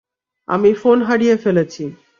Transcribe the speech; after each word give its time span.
আমি 0.47 0.69
ফোন 0.73 0.97
হারিয়ে 1.03 1.35
ফেলেছি। 1.37 1.83